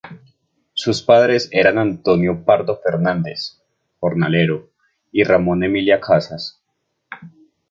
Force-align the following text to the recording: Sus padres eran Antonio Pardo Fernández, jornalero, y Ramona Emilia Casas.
Sus 0.73 1.03
padres 1.03 1.47
eran 1.51 1.77
Antonio 1.77 2.43
Pardo 2.43 2.81
Fernández, 2.81 3.59
jornalero, 3.99 4.71
y 5.11 5.23
Ramona 5.23 5.67
Emilia 5.67 5.99
Casas. 6.01 6.59